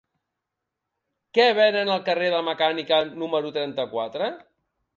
Què 1.37 1.45
venen 1.59 1.91
al 1.97 2.01
carrer 2.09 2.31
de 2.31 2.37
la 2.39 2.47
Mecànica 2.49 2.99
número 3.25 3.55
trenta-quatre? 3.61 4.35